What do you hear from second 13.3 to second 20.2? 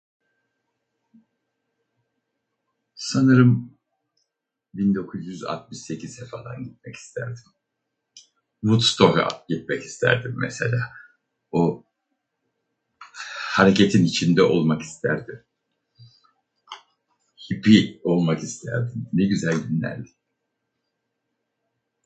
hareketin içinde olmak isterdim. Hippi olmak isterdim. Ne güzel günlerdi.